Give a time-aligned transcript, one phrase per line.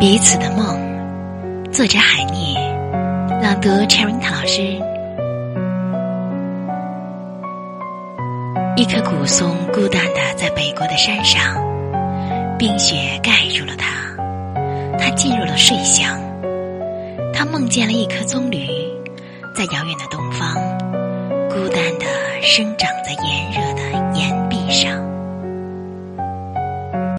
[0.00, 0.78] 彼此的梦，
[1.72, 2.54] 作者海涅，
[3.42, 4.62] 朗读陈文塔老师。
[8.76, 11.56] 一棵古松孤单的在北国的山上，
[12.56, 13.88] 冰雪盖住了它，
[15.00, 16.16] 它进入了睡乡。
[17.34, 18.68] 他梦见了一棵棕榈，
[19.52, 20.54] 在遥远的东方，
[21.48, 22.06] 孤单的
[22.40, 23.67] 生长在炎热。